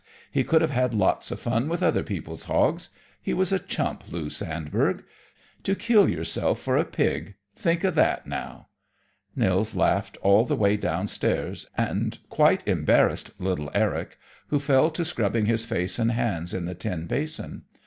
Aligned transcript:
He 0.31 0.43
could 0.43 0.63
have 0.63 0.71
had 0.71 0.95
lots 0.95 1.29
of 1.29 1.39
fun 1.39 1.69
with 1.69 1.83
other 1.83 2.01
people's 2.01 2.45
hogs. 2.45 2.89
He 3.21 3.35
was 3.35 3.51
a 3.53 3.59
chump, 3.59 4.11
Lou 4.11 4.31
Sandberg. 4.31 5.03
To 5.61 5.75
kill 5.75 6.09
yourself 6.09 6.59
for 6.59 6.75
a 6.75 6.83
pig 6.85 7.35
think 7.55 7.83
of 7.83 7.93
that, 7.93 8.25
now!" 8.25 8.69
Nils 9.35 9.75
laughed 9.75 10.17
all 10.23 10.43
the 10.43 10.55
way 10.55 10.75
downstairs, 10.75 11.67
and 11.77 12.17
quite 12.31 12.67
embarrassed 12.67 13.39
little 13.39 13.69
Eric, 13.75 14.17
who 14.47 14.57
fell 14.57 14.89
to 14.89 15.05
scrubbing 15.05 15.45
his 15.45 15.65
face 15.67 15.99
and 15.99 16.13
hands 16.13 16.55
at 16.55 16.65
the 16.65 16.73
tin 16.73 17.05
basin. 17.05 17.65